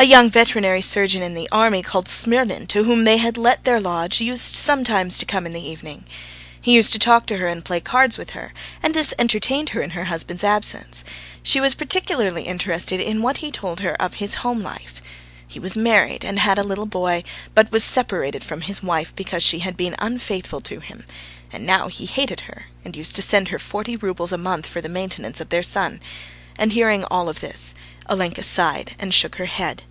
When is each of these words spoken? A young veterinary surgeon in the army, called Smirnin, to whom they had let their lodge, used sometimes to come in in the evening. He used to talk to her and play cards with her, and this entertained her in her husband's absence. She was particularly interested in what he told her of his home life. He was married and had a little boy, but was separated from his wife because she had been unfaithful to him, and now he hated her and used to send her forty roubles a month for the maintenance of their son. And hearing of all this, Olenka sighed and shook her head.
A 0.00 0.04
young 0.04 0.30
veterinary 0.30 0.80
surgeon 0.80 1.22
in 1.22 1.34
the 1.34 1.48
army, 1.50 1.82
called 1.82 2.06
Smirnin, 2.06 2.68
to 2.68 2.84
whom 2.84 3.02
they 3.02 3.16
had 3.16 3.36
let 3.36 3.64
their 3.64 3.80
lodge, 3.80 4.20
used 4.20 4.54
sometimes 4.54 5.18
to 5.18 5.26
come 5.26 5.44
in 5.44 5.50
in 5.56 5.60
the 5.60 5.68
evening. 5.68 6.04
He 6.60 6.72
used 6.76 6.92
to 6.92 7.00
talk 7.00 7.26
to 7.26 7.38
her 7.38 7.48
and 7.48 7.64
play 7.64 7.80
cards 7.80 8.16
with 8.16 8.30
her, 8.30 8.52
and 8.80 8.94
this 8.94 9.12
entertained 9.18 9.70
her 9.70 9.82
in 9.82 9.90
her 9.90 10.04
husband's 10.04 10.44
absence. 10.44 11.02
She 11.42 11.60
was 11.60 11.74
particularly 11.74 12.42
interested 12.44 13.00
in 13.00 13.22
what 13.22 13.38
he 13.38 13.50
told 13.50 13.80
her 13.80 14.00
of 14.00 14.14
his 14.14 14.34
home 14.34 14.62
life. 14.62 15.02
He 15.48 15.58
was 15.58 15.76
married 15.76 16.24
and 16.24 16.38
had 16.38 16.60
a 16.60 16.62
little 16.62 16.86
boy, 16.86 17.24
but 17.52 17.72
was 17.72 17.82
separated 17.82 18.44
from 18.44 18.60
his 18.60 18.80
wife 18.84 19.12
because 19.16 19.42
she 19.42 19.58
had 19.58 19.76
been 19.76 19.96
unfaithful 19.98 20.60
to 20.60 20.78
him, 20.78 21.04
and 21.52 21.66
now 21.66 21.88
he 21.88 22.06
hated 22.06 22.42
her 22.42 22.66
and 22.84 22.94
used 22.96 23.16
to 23.16 23.22
send 23.22 23.48
her 23.48 23.58
forty 23.58 23.96
roubles 23.96 24.30
a 24.30 24.38
month 24.38 24.68
for 24.68 24.80
the 24.80 24.88
maintenance 24.88 25.40
of 25.40 25.48
their 25.48 25.62
son. 25.64 25.98
And 26.60 26.72
hearing 26.72 27.02
of 27.02 27.08
all 27.10 27.32
this, 27.32 27.74
Olenka 28.08 28.42
sighed 28.42 28.94
and 28.98 29.12
shook 29.14 29.36
her 29.36 29.44
head. 29.46 29.82